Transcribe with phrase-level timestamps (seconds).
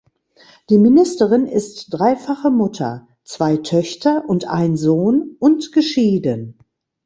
[0.71, 6.57] Die Ministerin ist dreifache Mutter (zwei Töchter und ein Sohn) und geschieden.